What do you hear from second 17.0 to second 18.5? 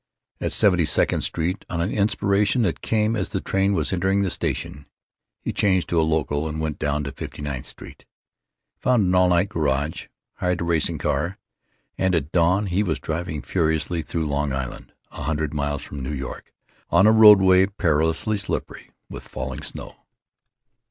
a roadway perilously